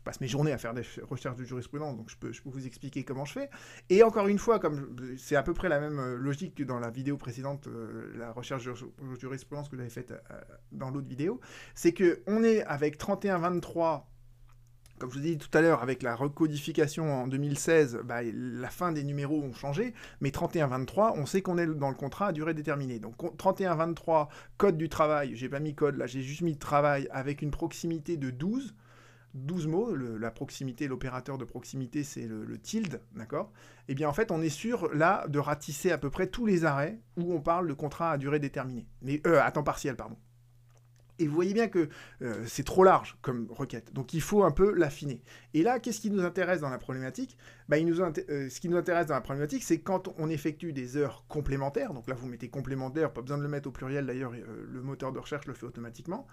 passe 0.09 0.21
mes 0.21 0.27
journées 0.27 0.51
à 0.51 0.57
faire 0.57 0.73
des 0.73 0.81
recherches 1.07 1.35
de 1.35 1.43
jurisprudence, 1.43 1.95
donc 1.95 2.09
je 2.09 2.17
peux, 2.17 2.31
vous 2.45 2.65
expliquer 2.65 3.03
comment 3.03 3.25
je 3.25 3.33
fais. 3.33 3.49
Et 3.91 4.01
encore 4.01 4.27
une 4.27 4.39
fois, 4.39 4.57
comme 4.57 4.95
c'est 5.19 5.35
à 5.35 5.43
peu 5.43 5.53
près 5.53 5.69
la 5.69 5.79
même 5.79 5.99
euh, 5.99 6.15
logique 6.15 6.55
que 6.55 6.63
dans 6.63 6.79
la 6.79 6.89
vidéo 6.89 7.15
précédente, 7.15 7.67
euh, 7.67 8.11
la 8.17 8.31
recherche 8.31 8.65
de 8.65 8.73
jurisprudence 9.19 9.69
que 9.69 9.77
j'avais 9.77 9.91
faite 9.91 10.11
euh, 10.11 10.41
dans 10.71 10.89
l'autre 10.89 11.07
vidéo, 11.07 11.39
c'est 11.75 11.91
que 11.91 12.23
on 12.25 12.43
est 12.43 12.63
avec 12.63 12.97
3123 12.97 14.09
comme 14.97 15.11
je 15.11 15.19
vous 15.19 15.25
ai 15.25 15.29
dit 15.29 15.37
tout 15.37 15.57
à 15.57 15.61
l'heure, 15.61 15.81
avec 15.81 16.03
la 16.03 16.13
recodification 16.13 17.21
en 17.21 17.27
2016, 17.27 18.01
bah, 18.03 18.19
la 18.21 18.69
fin 18.69 18.91
des 18.91 19.05
numéros 19.05 19.41
ont 19.41 19.53
changé, 19.53 19.93
mais 20.19 20.29
3123, 20.29 21.13
on 21.15 21.25
sait 21.25 21.41
qu'on 21.41 21.57
est 21.57 21.65
dans 21.67 21.87
le 21.87 21.95
contrat 21.95 22.27
à 22.27 22.31
durée 22.33 22.53
déterminée. 22.53 22.99
Donc 22.99 23.15
3123, 23.37 24.27
code 24.57 24.75
du 24.75 24.89
travail, 24.89 25.37
j'ai 25.37 25.47
pas 25.47 25.61
mis 25.61 25.73
code 25.73 25.95
là, 25.95 26.05
j'ai 26.05 26.21
juste 26.21 26.41
mis 26.41 26.57
travail 26.57 27.07
avec 27.11 27.41
une 27.41 27.51
proximité 27.51 28.17
de 28.17 28.29
12. 28.29 28.75
12 29.33 29.67
mots, 29.67 29.95
la 29.95 30.31
proximité, 30.31 30.87
l'opérateur 30.87 31.37
de 31.37 31.45
proximité, 31.45 32.03
c'est 32.03 32.27
le, 32.27 32.57
tilde, 32.57 33.01
d'accord? 33.15 33.51
Eh 33.87 33.95
bien, 33.95 34.09
en 34.09 34.13
fait, 34.13 34.31
on 34.31 34.41
est 34.41 34.49
sûr, 34.49 34.93
là, 34.93 35.27
de 35.27 35.39
ratisser 35.39 35.91
à 35.91 35.97
peu 35.97 36.09
près 36.09 36.27
tous 36.27 36.45
les 36.45 36.65
arrêts 36.65 36.99
où 37.17 37.33
on 37.33 37.41
parle 37.41 37.67
de 37.67 37.73
contrat 37.73 38.11
à 38.11 38.17
durée 38.17 38.39
déterminée. 38.39 38.87
Mais, 39.01 39.21
euh, 39.27 39.41
à 39.41 39.51
temps 39.51 39.63
partiel, 39.63 39.95
pardon. 39.95 40.17
Et 41.19 41.27
vous 41.27 41.35
voyez 41.35 41.53
bien 41.53 41.67
que 41.67 41.89
euh, 42.21 42.43
c'est 42.47 42.63
trop 42.63 42.83
large 42.83 43.17
comme 43.21 43.47
requête. 43.49 43.93
Donc 43.93 44.13
il 44.13 44.21
faut 44.21 44.43
un 44.43 44.51
peu 44.51 44.73
l'affiner. 44.73 45.21
Et 45.53 45.63
là, 45.63 45.79
qu'est-ce 45.79 45.99
qui 45.99 46.09
nous 46.09 46.23
intéresse 46.23 46.61
dans 46.61 46.69
la 46.69 46.77
problématique? 46.77 47.37
Bah, 47.69 47.77
il 47.77 47.85
nous 47.85 48.01
euh, 48.01 48.49
Ce 48.49 48.59
qui 48.59 48.67
nous 48.67 48.77
intéresse 48.77 49.05
dans 49.05 49.13
la 49.13 49.21
problématique, 49.21 49.63
c'est 49.63 49.79
quand 49.79 50.11
on 50.17 50.27
effectue 50.27 50.73
des 50.73 50.97
heures 50.97 51.23
complémentaires. 51.27 51.93
Donc 51.93 52.07
là, 52.07 52.15
vous 52.15 52.27
mettez 52.27 52.49
complémentaire, 52.49 53.13
pas 53.13 53.21
besoin 53.21 53.37
de 53.37 53.43
le 53.43 53.47
mettre 53.47 53.69
au 53.69 53.71
pluriel 53.71 54.07
d'ailleurs, 54.07 54.33
euh, 54.33 54.65
le 54.67 54.81
moteur 54.81 55.11
de 55.11 55.19
recherche 55.19 55.45
le 55.45 55.53
fait 55.53 55.67
automatiquement. 55.67 56.25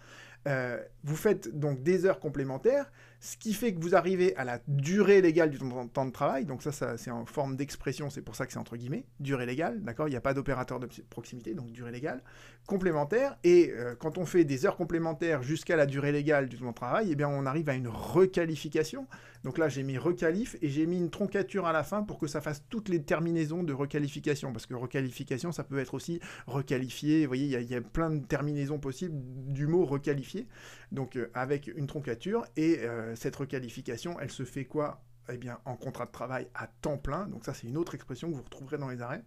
vous 1.05 1.16
faites 1.16 1.59
donc 1.59 1.83
des 1.83 2.07
heures 2.07 2.21
complémentaires, 2.21 2.90
ce 3.21 3.37
qui 3.37 3.52
fait 3.52 3.75
que 3.75 3.81
vous 3.81 3.95
arrivez 3.95 4.35
à 4.37 4.45
la 4.45 4.61
durée 4.69 5.21
légale 5.21 5.50
du 5.50 5.59
temps 5.59 6.07
de 6.07 6.11
travail. 6.11 6.47
Donc 6.47 6.62
ça, 6.62 6.73
ça 6.73 6.97
c'est 6.97 7.11
en 7.11 7.26
forme 7.26 7.57
d'expression, 7.57 8.09
c'est 8.09 8.23
pour 8.23 8.35
ça 8.35 8.47
que 8.47 8.52
c'est 8.52 8.59
entre 8.59 8.76
guillemets, 8.76 9.05
durée 9.21 9.45
légale, 9.45 9.83
d'accord 9.83 10.09
Il 10.09 10.12
n'y 10.12 10.16
a 10.16 10.23
pas 10.23 10.33
d'opérateur 10.33 10.81
de 10.81 10.88
proximité, 11.11 11.52
donc 11.52 11.71
durée 11.71 11.93
légale, 11.93 12.23
complémentaire. 12.66 13.37
Et 13.45 13.75
quand 13.99 14.16
on 14.16 14.25
fait 14.25 14.45
des 14.45 14.64
heures 14.64 14.76
complémentaire 14.76 15.43
jusqu'à 15.43 15.76
la 15.76 15.85
durée 15.85 16.12
légale 16.12 16.49
du 16.49 16.57
temps 16.57 16.71
de 16.71 16.75
travail, 16.75 17.09
eh 17.11 17.14
bien 17.14 17.28
on 17.28 17.45
arrive 17.45 17.69
à 17.69 17.75
une 17.75 17.88
requalification. 17.88 19.07
Donc 19.45 19.59
là, 19.59 19.69
j'ai 19.69 19.83
mis 19.83 19.99
requalif 19.99 20.57
et 20.62 20.69
j'ai 20.69 20.87
mis 20.87 20.99
une 20.99 21.11
troncature 21.26 21.66
à 21.66 21.73
la 21.73 21.83
fin 21.83 22.02
pour 22.02 22.18
que 22.18 22.26
ça 22.26 22.40
fasse 22.40 22.62
toutes 22.68 22.88
les 22.88 23.02
terminaisons 23.02 23.62
de 23.62 23.73
requalification. 23.73 24.52
Parce 24.52 24.66
que 24.66 24.75
requalification, 24.75 25.52
ça 25.52 25.64
peut 25.64 25.78
être 25.78 25.95
aussi 25.95 26.21
requalifié. 26.47 27.23
Vous 27.23 27.28
voyez, 27.28 27.47
il 27.61 27.71
y, 27.71 27.75
a 27.75 27.80
plein 27.80 28.11
de 28.11 28.25
terminaisons 28.25 28.78
possibles 28.78 29.16
du 29.52 29.66
mot 29.66 29.85
requalifié. 29.85 30.47
Donc 30.92 31.16
euh, 31.16 31.30
avec 31.35 31.66
une 31.66 31.87
troncature. 31.87 32.45
Et 32.56 32.80
euh, 32.80 33.14
cette 33.16 33.37
requalification, 33.37 34.18
elle 34.21 34.30
se 34.30 34.45
fait 34.45 34.64
quoi? 34.64 35.02
Eh 35.28 35.38
bien, 35.38 35.59
en 35.64 35.75
contrat 35.75 36.06
de 36.06 36.12
travail 36.12 36.47
à 36.54 36.68
temps 36.68 36.99
plein. 36.99 37.26
Donc 37.26 37.45
ça, 37.45 37.52
c'est 37.52 37.66
une 37.66 37.76
autre 37.76 37.97
expression 37.97 38.30
que 38.30 38.37
vous 38.37 38.42
retrouverez 38.42 38.78
dans 38.78 38.88
les 38.88 39.02
arrêts. 39.02 39.25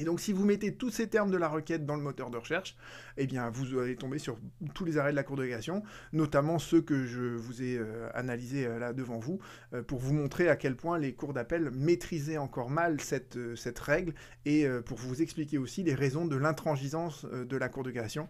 Et 0.00 0.04
donc, 0.04 0.18
si 0.18 0.32
vous 0.32 0.46
mettez 0.46 0.74
tous 0.74 0.88
ces 0.88 1.08
termes 1.08 1.30
de 1.30 1.36
la 1.36 1.46
requête 1.46 1.84
dans 1.84 1.94
le 1.94 2.00
moteur 2.00 2.30
de 2.30 2.38
recherche, 2.38 2.74
eh 3.18 3.26
bien, 3.26 3.50
vous 3.50 3.78
allez 3.78 3.96
tomber 3.96 4.18
sur 4.18 4.38
tous 4.72 4.86
les 4.86 4.96
arrêts 4.96 5.10
de 5.10 5.16
la 5.16 5.24
Cour 5.24 5.36
de 5.36 5.42
régulation, 5.42 5.82
notamment 6.14 6.58
ceux 6.58 6.80
que 6.80 7.04
je 7.04 7.20
vous 7.20 7.62
ai 7.62 7.76
euh, 7.76 8.08
analysés 8.14 8.64
euh, 8.64 8.78
là 8.78 8.94
devant 8.94 9.18
vous, 9.18 9.40
euh, 9.74 9.82
pour 9.82 9.98
vous 9.98 10.14
montrer 10.14 10.48
à 10.48 10.56
quel 10.56 10.74
point 10.74 10.98
les 10.98 11.12
cours 11.12 11.34
d'appel 11.34 11.70
maîtrisaient 11.72 12.38
encore 12.38 12.70
mal 12.70 12.98
cette, 13.02 13.36
règle 13.78 14.14
et 14.46 14.66
pour 14.86 14.96
vous 14.96 15.20
expliquer 15.20 15.58
aussi 15.58 15.82
les 15.82 15.94
raisons 15.94 16.24
de 16.24 16.36
l'intransigeance 16.36 17.26
de 17.26 17.56
la 17.58 17.68
Cour 17.68 17.82
de 17.82 17.88
régulation 17.88 18.26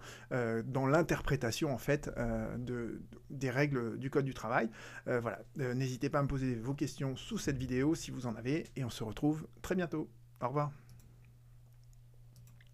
dans 0.64 0.86
l'interprétation, 0.86 1.72
en 1.72 1.78
fait, 1.78 2.10
de, 2.58 3.00
des 3.30 3.50
règles 3.50 3.96
du 3.96 4.10
Code 4.10 4.24
du 4.24 4.34
travail. 4.34 4.68
voilà, 5.06 5.40
n'hésitez 5.56 6.10
pas 6.10 6.18
à 6.18 6.22
me 6.22 6.28
poser 6.28 6.56
vos 6.56 6.74
questions 6.74 7.14
sous 7.14 7.38
cette 7.38 7.58
vidéo 7.58 7.94
si 7.94 8.10
vous 8.10 8.26
en 8.26 8.34
avez, 8.34 8.66
et 8.74 8.84
on 8.84 8.90
se 8.90 9.04
retrouve 9.04 9.46
très 9.62 9.76
bientôt. 9.76 10.08
Au 10.40 10.48
revoir. 10.48 10.72